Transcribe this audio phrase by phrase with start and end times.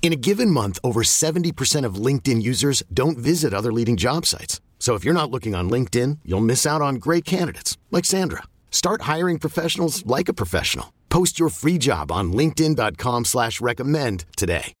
[0.00, 4.62] In a given month, over 70% of LinkedIn users don't visit other leading job sites.
[4.78, 8.44] So if you're not looking on LinkedIn, you'll miss out on great candidates like Sandra.
[8.70, 10.94] Start hiring professionals like a professional.
[11.10, 14.72] Post your free job on LinkedIn.com slash recommend today.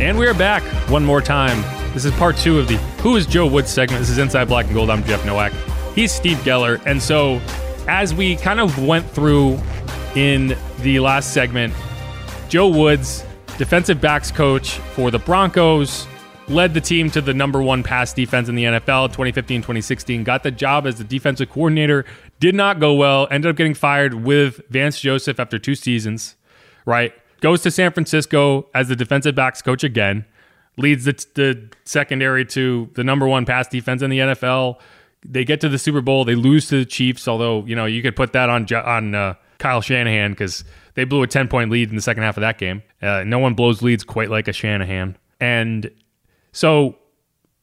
[0.00, 1.60] And we are back one more time.
[1.92, 4.00] This is part two of the Who is Joe Woods segment.
[4.00, 4.90] This is Inside Black and Gold.
[4.90, 5.52] I'm Jeff Nowak.
[5.98, 6.80] He's Steve Geller.
[6.86, 7.40] And so,
[7.88, 9.58] as we kind of went through
[10.14, 11.74] in the last segment,
[12.48, 13.24] Joe Woods,
[13.56, 16.06] defensive backs coach for the Broncos,
[16.46, 20.44] led the team to the number one pass defense in the NFL 2015 2016, got
[20.44, 22.04] the job as the defensive coordinator,
[22.38, 26.36] did not go well, ended up getting fired with Vance Joseph after two seasons,
[26.86, 27.12] right?
[27.40, 30.26] Goes to San Francisco as the defensive backs coach again,
[30.76, 34.78] leads the, the secondary to the number one pass defense in the NFL.
[35.24, 38.02] They get to the Super Bowl, they lose to the Chiefs, although, you know, you
[38.02, 41.90] could put that on, on uh, Kyle Shanahan because they blew a 10 point lead
[41.90, 42.82] in the second half of that game.
[43.02, 45.16] Uh, no one blows leads quite like a Shanahan.
[45.40, 45.90] And
[46.52, 46.96] so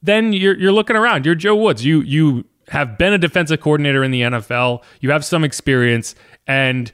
[0.02, 1.26] then you're you're looking around.
[1.26, 1.84] You're Joe Woods.
[1.84, 4.84] You you have been a defensive coordinator in the NFL.
[5.02, 6.16] You have some experience,
[6.48, 6.92] and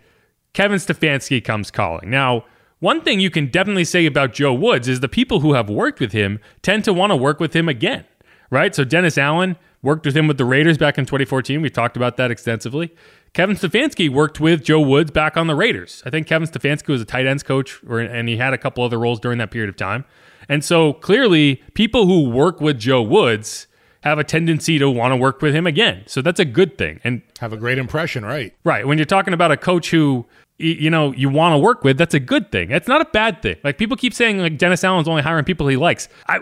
[0.53, 2.09] Kevin Stefanski comes calling.
[2.09, 2.45] Now,
[2.79, 5.99] one thing you can definitely say about Joe Woods is the people who have worked
[5.99, 8.05] with him tend to want to work with him again,
[8.49, 8.73] right?
[8.73, 11.61] So Dennis Allen worked with him with the Raiders back in 2014.
[11.61, 12.93] We talked about that extensively.
[13.33, 16.03] Kevin Stefanski worked with Joe Woods back on the Raiders.
[16.05, 18.83] I think Kevin Stefanski was a tight ends coach, or, and he had a couple
[18.83, 20.05] other roles during that period of time.
[20.49, 23.67] And so clearly, people who work with Joe Woods
[24.03, 26.03] have a tendency to want to work with him again.
[26.07, 26.99] So that's a good thing.
[27.03, 28.53] And have a great impression, right?
[28.63, 28.85] Right.
[28.85, 30.25] When you're talking about a coach who
[30.57, 32.69] you know you want to work with, that's a good thing.
[32.69, 33.57] that's not a bad thing.
[33.63, 36.09] Like people keep saying, like Dennis Allen's only hiring people he likes.
[36.27, 36.39] I,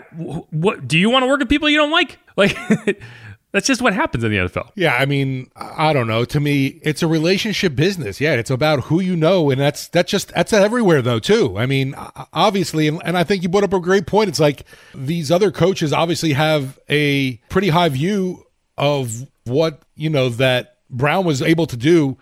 [0.50, 2.18] what do you want to work with people you don't like?
[2.36, 2.56] Like
[3.52, 4.70] that's just what happens in the NFL.
[4.76, 6.24] Yeah, I mean, I don't know.
[6.24, 8.20] To me, it's a relationship business.
[8.20, 11.58] Yeah, it's about who you know, and that's that's just that's everywhere though too.
[11.58, 11.94] I mean,
[12.32, 14.28] obviously, and, and I think you brought up a great point.
[14.28, 18.44] It's like these other coaches obviously have a pretty high view
[18.78, 22.18] of what you know that Brown was able to do,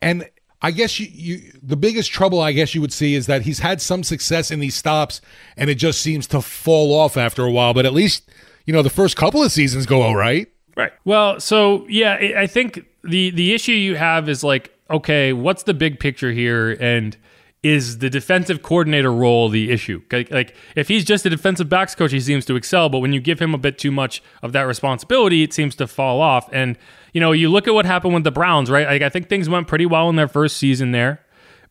[0.00, 0.28] and
[0.62, 3.58] I guess you, you, the biggest trouble I guess you would see is that he's
[3.58, 5.20] had some success in these stops
[5.56, 7.74] and it just seems to fall off after a while.
[7.74, 8.30] But at least
[8.64, 10.48] you know the first couple of seasons go all right.
[10.82, 10.92] Right.
[11.04, 15.74] Well, so yeah, I think the the issue you have is like, okay, what's the
[15.74, 17.16] big picture here, and
[17.62, 20.02] is the defensive coordinator role the issue?
[20.10, 23.20] Like, if he's just a defensive backs coach, he seems to excel, but when you
[23.20, 26.48] give him a bit too much of that responsibility, it seems to fall off.
[26.52, 26.76] And
[27.12, 28.86] you know, you look at what happened with the Browns, right?
[28.86, 31.24] Like, I think things went pretty well in their first season there,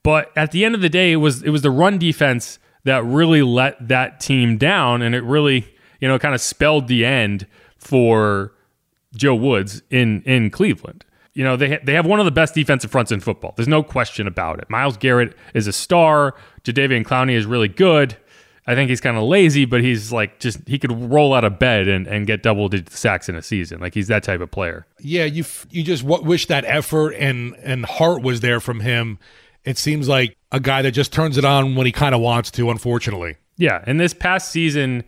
[0.03, 3.03] but at the end of the day, it was it was the run defense that
[3.03, 5.67] really let that team down, and it really,
[5.99, 7.45] you know, kind of spelled the end
[7.77, 8.53] for
[9.15, 11.05] Joe Woods in in Cleveland.
[11.33, 13.53] You know, they ha- they have one of the best defensive fronts in football.
[13.55, 14.69] There's no question about it.
[14.69, 16.35] Myles Garrett is a star.
[16.63, 18.17] Jadeveon Clowney is really good.
[18.67, 21.57] I think he's kind of lazy, but he's like just he could roll out of
[21.57, 23.79] bed and, and get double digit sacks in a season.
[23.79, 24.85] Like he's that type of player.
[24.99, 28.81] Yeah, you f- you just w- wish that effort and and heart was there from
[28.81, 29.17] him.
[29.63, 32.51] It seems like a guy that just turns it on when he kind of wants
[32.51, 32.69] to.
[32.69, 33.37] Unfortunately.
[33.57, 35.03] Yeah, and this past season,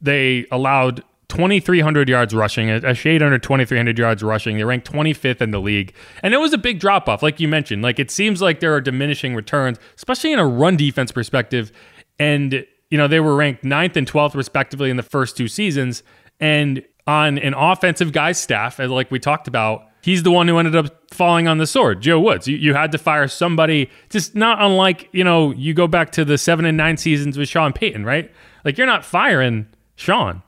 [0.00, 4.56] they allowed 2,300 yards rushing, a shade under 2,300 yards rushing.
[4.56, 5.92] They ranked 25th in the league.
[6.22, 7.82] And it was a big drop off, like you mentioned.
[7.82, 11.70] Like it seems like there are diminishing returns, especially in a run defense perspective.
[12.18, 16.02] And, you know, they were ranked 9th and 12th, respectively, in the first two seasons.
[16.40, 20.56] And on an offensive guy's staff, as like we talked about, he's the one who
[20.56, 22.48] ended up falling on the sword, Joe Woods.
[22.48, 26.24] You, you had to fire somebody, just not unlike, you know, you go back to
[26.24, 28.32] the seven and nine seasons with Sean Payton, right?
[28.64, 30.42] Like you're not firing Sean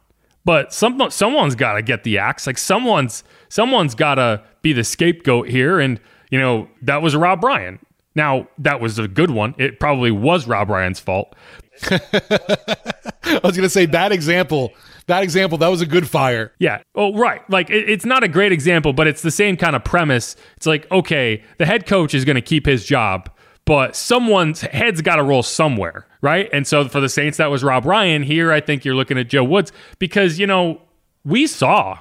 [0.44, 2.46] but some someone's got to get the axe.
[2.46, 6.00] Like someone's someone's got to be the scapegoat here, and
[6.30, 7.78] you know that was Rob Ryan.
[8.14, 9.54] Now that was a good one.
[9.58, 11.34] It probably was Rob Ryan's fault.
[11.90, 14.72] I was going to say bad example,
[15.06, 16.52] that example, that was a good fire.
[16.58, 16.82] Yeah.
[16.94, 17.48] Oh, right.
[17.50, 20.36] Like it, it's not a great example, but it's the same kind of premise.
[20.56, 23.30] It's like, okay, the head coach is going to keep his job,
[23.70, 26.50] but someone's head's got to roll somewhere, right?
[26.52, 28.24] And so for the Saints, that was Rob Ryan.
[28.24, 29.70] Here, I think you're looking at Joe Woods
[30.00, 30.82] because you know
[31.24, 31.96] we saw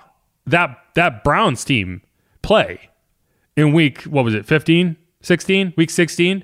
[0.48, 2.02] that that Browns team
[2.42, 2.90] play
[3.56, 6.44] in week what was it 15 16 week 16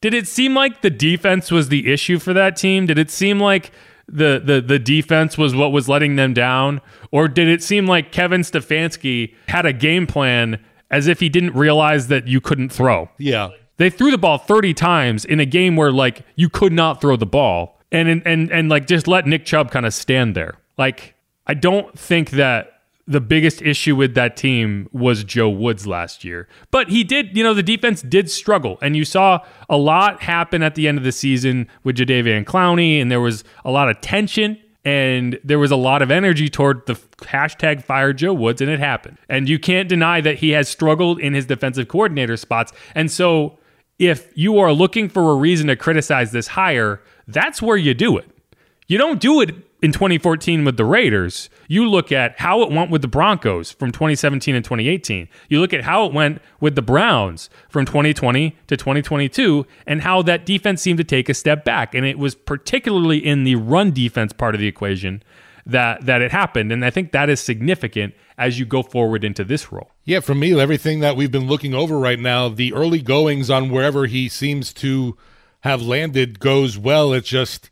[0.00, 3.38] did it seem like the defense was the issue for that team did it seem
[3.38, 3.70] like
[4.08, 6.80] the the the defense was what was letting them down
[7.12, 10.58] or did it seem like Kevin Stefanski had a game plan
[10.90, 13.50] as if he didn't realize that you couldn't throw Yeah.
[13.76, 17.16] They threw the ball 30 times in a game where like you could not throw
[17.16, 20.58] the ball and and and, like just let Nick Chubb kind of stand there.
[20.76, 21.14] Like
[21.46, 22.70] I don't think that
[23.06, 26.48] the biggest issue with that team was Joe Woods last year.
[26.70, 28.78] But he did, you know, the defense did struggle.
[28.80, 33.02] And you saw a lot happen at the end of the season with Jadeveon Clowney,
[33.02, 36.84] and there was a lot of tension and there was a lot of energy toward
[36.86, 39.16] the hashtag fire Joe Woods, and it happened.
[39.30, 42.70] And you can't deny that he has struggled in his defensive coordinator spots.
[42.94, 43.58] And so
[43.98, 48.16] if you are looking for a reason to criticize this hire, that's where you do
[48.18, 48.30] it.
[48.86, 51.48] You don't do it in 2014 with the Raiders.
[51.68, 55.28] You look at how it went with the Broncos from 2017 and 2018.
[55.48, 60.22] You look at how it went with the Browns from 2020 to 2022 and how
[60.22, 61.94] that defense seemed to take a step back.
[61.94, 65.22] And it was particularly in the run defense part of the equation
[65.66, 66.72] that that it happened.
[66.72, 69.90] And I think that is significant as you go forward into this role.
[70.06, 73.70] Yeah, for me, everything that we've been looking over right now, the early goings on
[73.70, 75.16] wherever he seems to
[75.60, 77.14] have landed goes well.
[77.14, 77.70] It's just,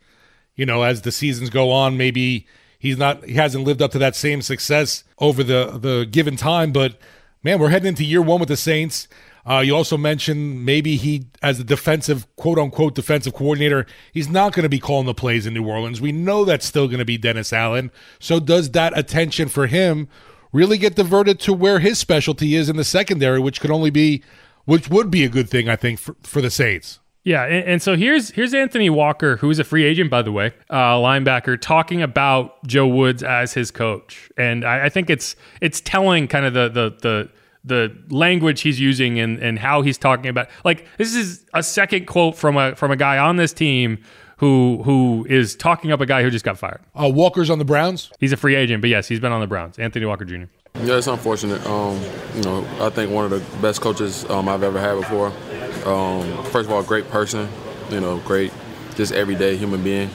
[0.56, 2.46] you know, as the seasons go on, maybe
[2.79, 6.73] he's not he hasn't lived up to that same success over the the given time.
[6.73, 6.99] But
[7.43, 9.08] man, we're heading into year one with the Saints.
[9.44, 14.55] Uh, you also mentioned maybe he, as a defensive, quote unquote, defensive coordinator, he's not
[14.55, 16.00] going to be calling the plays in New Orleans.
[16.00, 17.90] We know that's still going to be Dennis Allen.
[18.20, 20.08] So, does that attention for him
[20.53, 24.23] really get diverted to where his specialty is in the secondary, which could only be,
[24.65, 27.01] which would be a good thing, I think, for, for the Saints?
[27.25, 30.53] Yeah, and, and, so here's here's Anthony Walker, who's a free agent, by the way,
[30.71, 35.81] uh, linebacker, talking about Joe Woods as his coach, and I, I think it's it's
[35.81, 37.31] telling kind of the the the
[37.65, 42.07] the language he's using and, and how he's talking about like this is a second
[42.07, 44.03] quote from a from a guy on this team
[44.38, 46.81] who who is talking up a guy who just got fired.
[46.94, 48.11] Uh, Walker's on the Browns.
[48.19, 49.79] He's a free agent, but yes, he's been on the Browns.
[49.79, 50.44] Anthony Walker Jr.
[50.82, 51.64] Yeah, it's unfortunate.
[51.67, 52.00] Um,
[52.34, 55.29] you know, I think one of the best coaches um, I've ever had before.
[55.87, 57.49] Um, first of all, great person.
[57.90, 58.52] You know, great,
[58.94, 60.11] just everyday human being.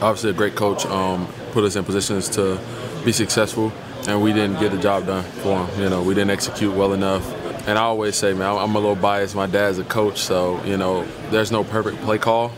[0.00, 0.86] Obviously, a great coach.
[0.86, 2.60] Um, put us in positions to
[3.04, 3.72] be successful
[4.08, 5.82] and we didn't get the job done for him.
[5.82, 7.26] You know, we didn't execute well enough.
[7.68, 9.34] And I always say, man, I'm a little biased.
[9.34, 12.52] My dad's a coach, so you know, there's no perfect play call,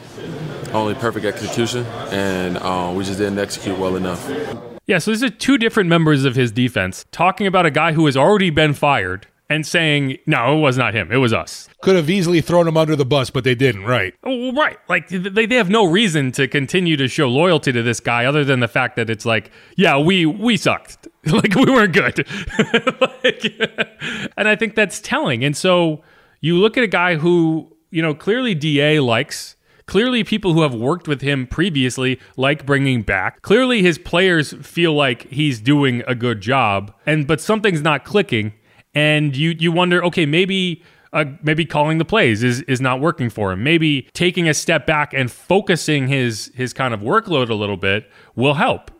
[0.72, 4.30] only perfect execution, and um, we just didn't execute well enough.
[4.86, 8.06] Yeah, so these are two different members of his defense talking about a guy who
[8.06, 11.12] has already been fired and saying, no, it was not him.
[11.12, 11.68] It was us.
[11.82, 14.14] Could have easily thrown him under the bus, but they didn't, right?
[14.24, 14.78] Oh, right.
[14.88, 18.44] Like, they, they have no reason to continue to show loyalty to this guy other
[18.44, 21.06] than the fact that it's like, yeah, we, we sucked.
[21.26, 22.26] like, we weren't good.
[23.24, 23.44] like,
[24.36, 25.44] and I think that's telling.
[25.44, 26.02] And so
[26.40, 29.56] you look at a guy who, you know, clearly DA likes.
[29.92, 33.42] Clearly, people who have worked with him previously like bringing back.
[33.42, 38.54] Clearly, his players feel like he's doing a good job, and but something's not clicking
[38.94, 40.82] and you you wonder, okay, maybe
[41.12, 43.62] uh, maybe calling the plays is is not working for him.
[43.62, 48.10] Maybe taking a step back and focusing his his kind of workload a little bit
[48.34, 48.90] will help.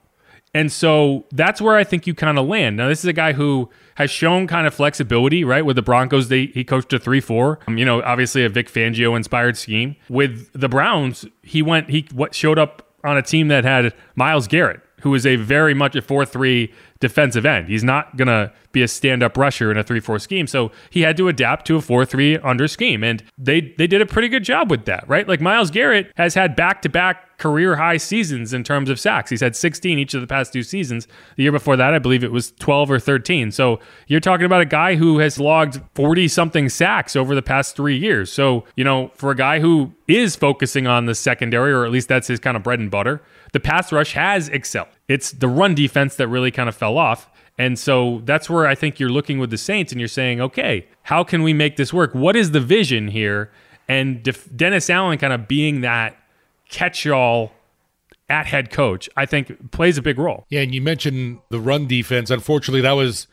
[0.55, 2.77] And so that's where I think you kind of land.
[2.77, 5.65] Now, this is a guy who has shown kind of flexibility, right?
[5.65, 7.59] With the Broncos, they he coached a three four.
[7.67, 9.97] Um, you know, obviously a Vic Fangio inspired scheme.
[10.09, 14.47] With the Browns, he went he what showed up on a team that had Myles
[14.47, 17.69] Garrett, who is a very much a four three defensive end.
[17.69, 20.47] He's not going to be a stand-up rusher in a 3-4 scheme.
[20.47, 24.07] So he had to adapt to a 4-3 under scheme and they they did a
[24.07, 25.29] pretty good job with that, right?
[25.29, 29.31] Like Myles Garrett has had back-to-back career high seasons in terms of sacks.
[29.31, 31.09] He's had 16 each of the past two seasons.
[31.37, 33.51] The year before that, I believe it was 12 or 13.
[33.51, 37.75] So you're talking about a guy who has logged 40 something sacks over the past
[37.75, 38.33] 3 years.
[38.33, 42.09] So, you know, for a guy who is focusing on the secondary or at least
[42.09, 44.89] that's his kind of bread and butter, the pass rush has excelled.
[45.09, 47.31] It's the run defense that really kind of fell off.
[47.59, 50.89] And so that's where I think you're looking with the Saints and you're saying, okay,
[51.03, 52.15] how can we make this work?
[52.15, 53.51] What is the vision here?
[53.89, 54.23] And
[54.57, 56.17] Dennis Allen kind of being that
[56.71, 57.53] catch all
[58.29, 60.47] at head coach, I think plays a big role.
[60.49, 62.31] Yeah, and you mentioned the run defense.
[62.31, 63.27] Unfortunately, that was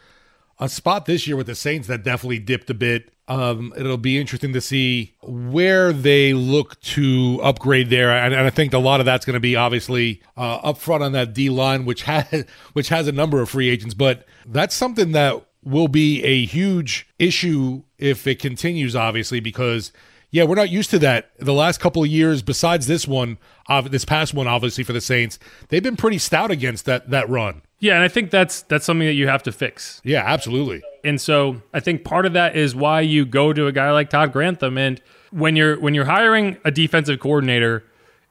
[0.60, 3.14] a spot this year with the Saints that definitely dipped a bit.
[3.28, 8.50] Um, it'll be interesting to see where they look to upgrade there, and, and I
[8.50, 11.50] think a lot of that's going to be obviously uh, up front on that D
[11.50, 13.94] line, which has which has a number of free agents.
[13.94, 19.92] But that's something that will be a huge issue if it continues, obviously, because
[20.32, 21.32] yeah, we're not used to that.
[21.38, 23.38] The last couple of years, besides this one,
[23.68, 25.40] uh, this past one, obviously for the Saints,
[25.70, 27.62] they've been pretty stout against that that run.
[27.80, 30.02] Yeah, and I think that's that's something that you have to fix.
[30.04, 30.82] Yeah, absolutely.
[31.04, 34.10] And so I think part of that is why you go to a guy like
[34.10, 34.78] Todd Grantham.
[34.78, 37.84] And when you're when you're hiring a defensive coordinator,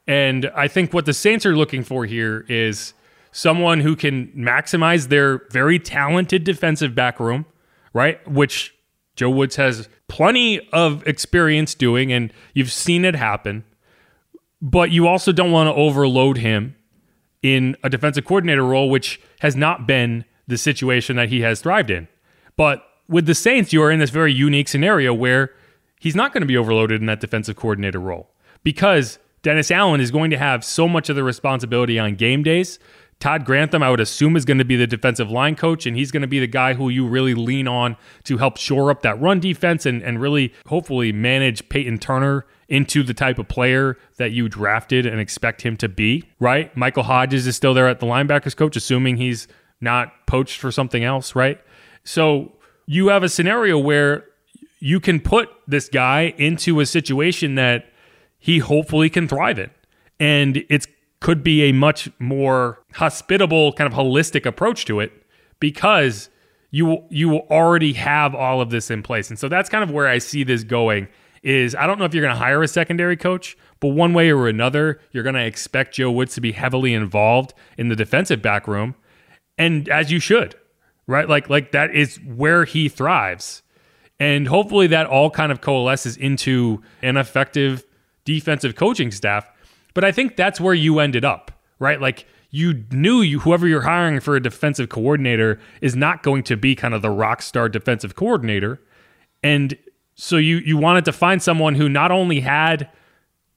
[0.06, 2.92] and I think what the Saints are looking for here is
[3.32, 7.46] someone who can maximize their very talented defensive back room,
[7.94, 8.26] right?
[8.28, 8.74] Which
[9.16, 13.64] Joe Woods has plenty of experience doing, and you've seen it happen.
[14.60, 16.74] But you also don't want to overload him
[17.42, 21.90] in a defensive coordinator role, which has not been the situation that he has thrived
[21.90, 22.08] in.
[22.56, 25.50] But with the Saints, you are in this very unique scenario where
[26.00, 28.30] he's not going to be overloaded in that defensive coordinator role
[28.64, 32.78] because Dennis Allen is going to have so much of the responsibility on game days.
[33.20, 36.12] Todd Grantham, I would assume, is going to be the defensive line coach, and he's
[36.12, 39.20] going to be the guy who you really lean on to help shore up that
[39.20, 44.30] run defense and, and really hopefully manage Payton Turner into the type of player that
[44.30, 46.74] you drafted and expect him to be, right?
[46.76, 49.48] Michael Hodges is still there at the linebackers coach, assuming he's
[49.80, 51.60] not poached for something else, right?
[52.04, 52.52] So
[52.86, 54.26] you have a scenario where
[54.80, 57.86] you can put this guy into a situation that
[58.38, 59.70] he hopefully can thrive in.
[60.20, 60.86] And it
[61.20, 65.12] could be a much more hospitable, kind of holistic approach to it
[65.60, 66.30] because
[66.70, 69.30] you you already have all of this in place.
[69.30, 71.08] And so that's kind of where I see this going
[71.42, 74.30] is I don't know if you're going to hire a secondary coach, but one way
[74.30, 78.42] or another, you're going to expect Joe Woods to be heavily involved in the defensive
[78.42, 78.94] back room.
[79.56, 80.54] And as you should,
[81.06, 81.28] right?
[81.28, 83.62] Like like that is where he thrives.
[84.20, 87.86] And hopefully that all kind of coalesces into an effective
[88.24, 89.48] defensive coaching staff.
[89.94, 92.00] But I think that's where you ended up, right?
[92.00, 96.56] Like you knew you whoever you're hiring for a defensive coordinator is not going to
[96.56, 98.80] be kind of the rock star defensive coordinator.
[99.42, 99.76] And
[100.14, 102.90] so you you wanted to find someone who not only had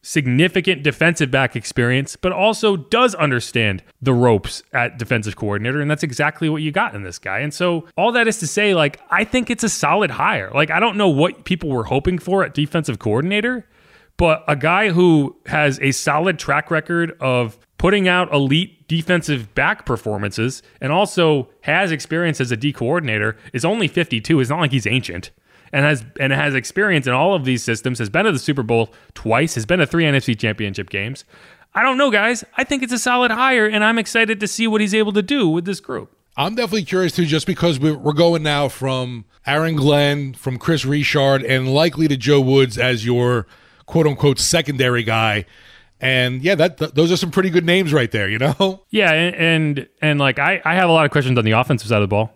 [0.03, 5.79] significant defensive back experience, but also does understand the ropes at defensive coordinator.
[5.79, 7.39] And that's exactly what you got in this guy.
[7.39, 10.51] And so all that is to say, like, I think it's a solid hire.
[10.53, 13.67] Like, I don't know what people were hoping for at defensive coordinator,
[14.21, 19.83] but a guy who has a solid track record of putting out elite defensive back
[19.83, 24.39] performances and also has experience as a D coordinator is only 52.
[24.39, 25.31] It's not like he's ancient
[25.73, 28.61] and has and has experience in all of these systems, has been to the Super
[28.61, 31.25] Bowl twice, has been to three NFC championship games.
[31.73, 32.43] I don't know, guys.
[32.55, 35.23] I think it's a solid hire, and I'm excited to see what he's able to
[35.23, 36.15] do with this group.
[36.37, 41.41] I'm definitely curious too, just because we're going now from Aaron Glenn, from Kris Richard,
[41.41, 43.47] and likely to Joe Woods as your
[43.91, 45.45] quote unquote secondary guy.
[46.00, 48.83] And yeah, that th- those are some pretty good names right there, you know.
[48.89, 51.88] Yeah, and and, and like I, I have a lot of questions on the offensive
[51.88, 52.31] side of the ball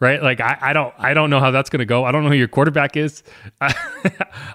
[0.00, 0.22] right?
[0.22, 2.04] Like I, I don't I don't know how that's going to go.
[2.04, 3.22] I don't know who your quarterback is.
[3.60, 3.74] I,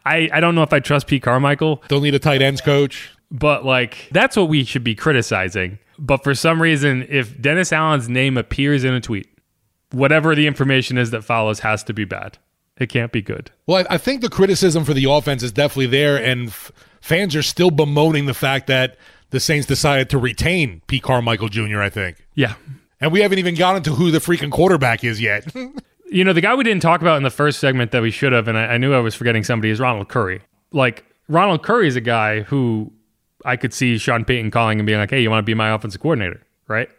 [0.06, 1.84] I don't know if I trust Pete Carmichael.
[1.89, 3.12] They'll need a tight ends coach.
[3.30, 5.80] But like that's what we should be criticizing.
[6.00, 9.27] But for some reason, if Dennis Allen's name appears in a tweet,
[9.92, 12.38] whatever the information is that follows has to be bad.
[12.77, 13.51] It can't be good.
[13.68, 17.36] Well, I, I think the criticism for the offense is definitely there, and f- fans
[17.36, 18.98] are still bemoaning the fact that
[19.30, 21.82] the Saints decided to retain Pete Carmichael Jr.
[21.82, 22.25] I think.
[22.34, 22.56] Yeah,
[23.00, 25.53] and we haven't even gotten to who the freaking quarterback is yet.
[26.10, 28.34] you know, the guy we didn't talk about in the first segment that we should
[28.34, 30.42] have, and I, I knew I was forgetting somebody, is Ronald Curry.
[30.72, 32.92] Like, Ronald Curry is a guy who
[33.46, 35.72] I could see Sean Payton calling and being like, hey, you want to be my
[35.74, 36.89] offensive coordinator, right?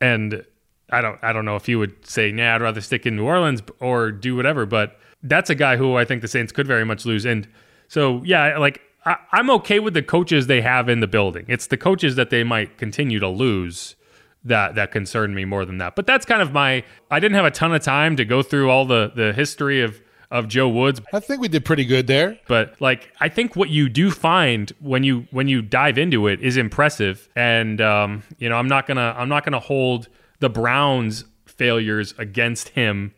[0.00, 0.44] And
[0.90, 3.24] I don't I don't know if he would say, nah, I'd rather stick in New
[3.24, 6.84] Orleans or do whatever, but that's a guy who I think the Saints could very
[6.84, 7.24] much lose.
[7.24, 7.48] And
[7.88, 11.44] so, yeah, like I, am okay with the coaches they have in the building.
[11.48, 13.96] It's the coaches that they might continue to lose
[14.44, 15.94] that that concern me more than that.
[15.96, 18.70] But that's kind of my I didn't have a ton of time to go through
[18.70, 20.00] all the the history of
[20.30, 21.00] of Joe Woods.
[21.12, 22.38] I think we did pretty good there.
[22.46, 26.40] But like I think what you do find when you when you dive into it
[26.40, 27.28] is impressive.
[27.36, 30.08] And um, you know, I'm not gonna I'm not gonna hold
[30.38, 33.12] the Browns failures against him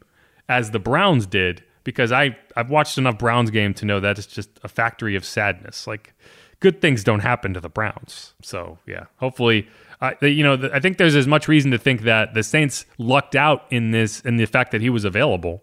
[0.48, 4.26] as the Browns did because I I've watched enough Browns game to know that it's
[4.26, 5.86] just a factory of sadness.
[5.86, 6.14] Like
[6.60, 8.34] good things don't happen to the Browns.
[8.42, 9.68] So yeah, hopefully
[10.02, 13.36] uh, you know, I think there's as much reason to think that the Saints lucked
[13.36, 15.62] out in this, in the fact that he was available,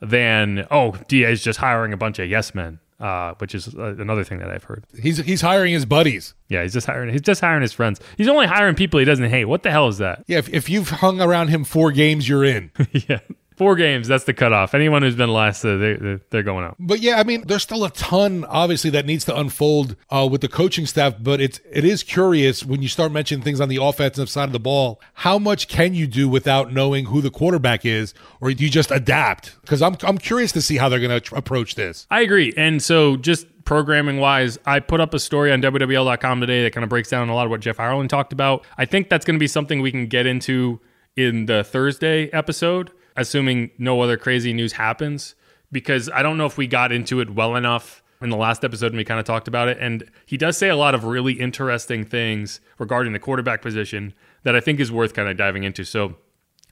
[0.00, 4.24] than oh, DA's just hiring a bunch of yes men, uh, which is uh, another
[4.24, 4.84] thing that I've heard.
[5.00, 6.34] He's he's hiring his buddies.
[6.48, 7.10] Yeah, he's just hiring.
[7.10, 7.98] He's just hiring his friends.
[8.18, 9.46] He's only hiring people he doesn't hate.
[9.46, 10.22] What the hell is that?
[10.26, 12.70] Yeah, if, if you've hung around him four games, you're in.
[12.92, 13.20] yeah.
[13.58, 14.06] Four games.
[14.06, 14.72] That's the cutoff.
[14.72, 16.76] Anyone who's been last, uh, they, they're going out.
[16.78, 20.42] But yeah, I mean, there's still a ton, obviously, that needs to unfold uh, with
[20.42, 21.16] the coaching staff.
[21.20, 24.52] But it's it is curious when you start mentioning things on the offensive side of
[24.52, 25.00] the ball.
[25.12, 28.92] How much can you do without knowing who the quarterback is, or do you just
[28.92, 29.60] adapt?
[29.62, 32.06] Because I'm I'm curious to see how they're going to tr- approach this.
[32.12, 32.54] I agree.
[32.56, 36.84] And so, just programming wise, I put up a story on WWL.com today that kind
[36.84, 38.64] of breaks down a lot of what Jeff Ireland talked about.
[38.78, 40.80] I think that's going to be something we can get into
[41.16, 45.34] in the Thursday episode assuming no other crazy news happens,
[45.70, 48.88] because I don't know if we got into it well enough in the last episode
[48.88, 49.78] and we kind of talked about it.
[49.80, 54.56] And he does say a lot of really interesting things regarding the quarterback position that
[54.56, 55.84] I think is worth kind of diving into.
[55.84, 56.16] So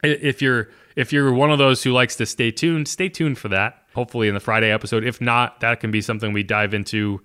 [0.03, 3.49] if you're if you're one of those who likes to stay tuned, stay tuned for
[3.49, 3.83] that.
[3.95, 5.05] Hopefully in the Friday episode.
[5.05, 7.23] If not, that can be something we dive into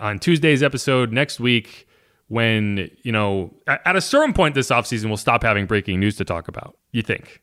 [0.00, 1.86] on Tuesday's episode next week
[2.28, 6.24] when, you know, at a certain point this offseason we'll stop having breaking news to
[6.24, 6.76] talk about.
[6.92, 7.42] You think?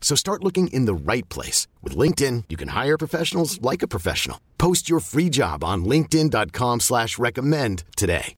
[0.00, 1.66] So start looking in the right place.
[1.82, 4.40] With LinkedIn, you can hire professionals like a professional.
[4.56, 8.34] Post your free job on linkedin.com slash recommend today.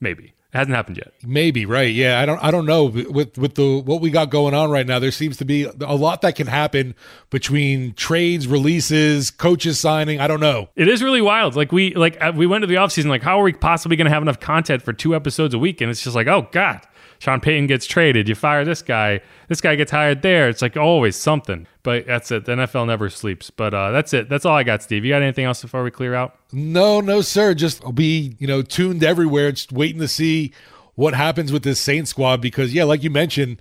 [0.00, 0.32] Maybe.
[0.52, 1.12] It hasn't happened yet.
[1.24, 1.92] Maybe, right.
[1.94, 4.84] Yeah, I don't I don't know with with the what we got going on right
[4.84, 4.98] now.
[4.98, 6.96] There seems to be a lot that can happen
[7.30, 10.68] between trades, releases, coaches signing, I don't know.
[10.74, 11.54] It is really wild.
[11.54, 14.06] Like we like uh, we went to the offseason like how are we possibly going
[14.06, 16.80] to have enough content for two episodes a week and it's just like, "Oh god,
[17.20, 18.30] Sean Payton gets traded.
[18.30, 19.20] You fire this guy.
[19.48, 20.48] This guy gets hired there.
[20.48, 21.66] It's like always something.
[21.82, 22.46] But that's it.
[22.46, 23.50] The NFL never sleeps.
[23.50, 24.30] But uh, that's it.
[24.30, 25.04] That's all I got, Steve.
[25.04, 26.38] You got anything else before we clear out?
[26.50, 27.52] No, no, sir.
[27.52, 29.52] Just I'll be you know tuned everywhere.
[29.52, 30.54] Just waiting to see
[30.94, 33.60] what happens with this Saints squad because yeah, like you mentioned.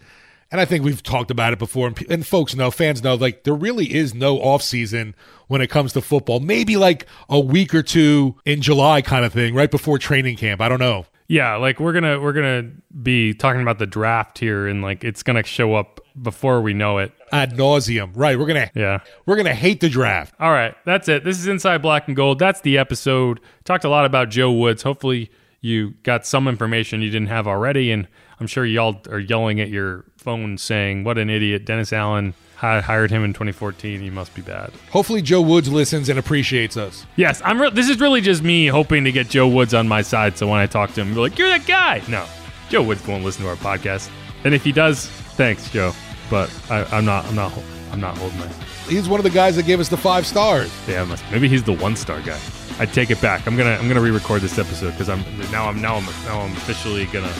[0.51, 3.43] And I think we've talked about it before, and, and folks know, fans know, like
[3.43, 5.13] there really is no off season
[5.45, 6.39] when it comes to football.
[6.39, 10.59] Maybe like a week or two in July, kind of thing, right before training camp.
[10.59, 11.05] I don't know.
[11.29, 12.71] Yeah, like we're gonna we're gonna
[13.03, 16.97] be talking about the draft here, and like it's gonna show up before we know
[16.97, 18.11] it ad nauseum.
[18.15, 18.37] Right?
[18.37, 20.33] We're gonna yeah we're gonna hate the draft.
[20.39, 21.23] All right, that's it.
[21.23, 22.39] This is Inside Black and Gold.
[22.39, 23.39] That's the episode.
[23.63, 24.81] Talked a lot about Joe Woods.
[24.81, 25.29] Hopefully
[25.61, 28.07] you got some information you didn't have already, and
[28.39, 32.81] I'm sure y'all are yelling at your phone saying, "What an idiot!" Dennis Allen I
[32.81, 34.01] hired him in 2014.
[34.01, 34.71] He must be bad.
[34.91, 37.05] Hopefully, Joe Woods listens and appreciates us.
[37.15, 37.61] Yes, I'm.
[37.61, 40.37] Re- this is really just me hoping to get Joe Woods on my side.
[40.37, 42.25] So when I talk to him, be like, "You're that guy." No,
[42.69, 44.09] Joe Woods won't listen to our podcast,
[44.43, 45.93] and if he does, thanks, Joe.
[46.29, 47.25] But I, am not.
[47.25, 47.51] I'm not.
[47.91, 48.47] I'm not holding my.
[48.87, 50.71] He's one of the guys that gave us the five stars.
[50.87, 52.39] Yeah, maybe he's the one star guy.
[52.79, 53.47] I take it back.
[53.47, 53.71] I'm gonna.
[53.71, 55.67] I'm gonna re-record this episode because I'm now.
[55.67, 55.95] I'm now.
[55.95, 56.41] I'm now.
[56.41, 57.33] I'm officially gonna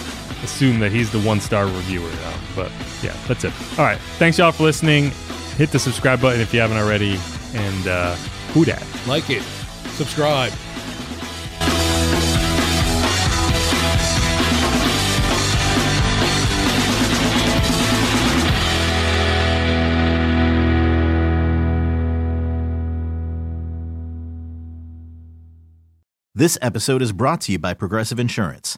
[0.43, 2.39] assume that he's the one star reviewer now.
[2.55, 2.71] But
[3.03, 3.53] yeah, that's it.
[3.77, 3.99] All right.
[4.17, 5.11] Thanks y'all for listening.
[5.57, 7.19] Hit the subscribe button if you haven't already.
[7.53, 8.15] And uh,
[8.53, 8.85] who dat?
[9.07, 9.43] Like it.
[9.93, 10.53] Subscribe.
[26.39, 28.77] This episode is brought to you by Progressive Insurance.